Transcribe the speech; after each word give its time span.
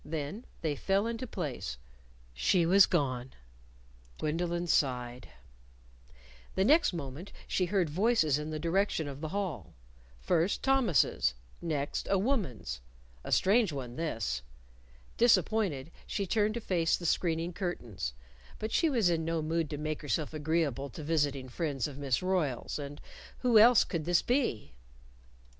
Then 0.03 0.45
they 0.61 0.75
fell 0.75 1.05
into 1.05 1.27
place. 1.27 1.77
She 2.33 2.65
was 2.65 2.87
gone. 2.87 3.35
Gwendolyn 4.17 4.65
sighed. 4.65 5.29
The 6.55 6.65
next 6.65 6.91
moment 6.91 7.31
she 7.47 7.65
heard 7.67 7.87
voices 7.87 8.39
in 8.39 8.49
the 8.49 8.57
direction 8.57 9.07
of 9.07 9.21
the 9.21 9.27
hall 9.27 9.75
first, 10.19 10.63
Thomas's; 10.63 11.35
next, 11.61 12.07
a 12.09 12.17
woman's 12.17 12.81
a 13.23 13.31
strange 13.31 13.71
one 13.71 13.95
this. 13.95 14.41
Disappointed, 15.17 15.91
she 16.07 16.25
turned 16.25 16.55
to 16.55 16.61
face 16.61 16.97
the 16.97 17.05
screening 17.05 17.53
curtains. 17.53 18.15
But 18.57 18.71
she 18.71 18.89
was 18.89 19.07
in 19.07 19.23
no 19.23 19.43
mood 19.43 19.69
to 19.69 19.77
make 19.77 20.01
herself 20.01 20.33
agreeable 20.33 20.89
to 20.89 21.03
visiting 21.03 21.47
friends 21.47 21.87
of 21.87 21.99
Miss 21.99 22.23
Royle's 22.23 22.79
and 22.79 22.99
who 23.41 23.59
else 23.59 23.83
could 23.83 24.05
this 24.05 24.23
be? 24.23 24.73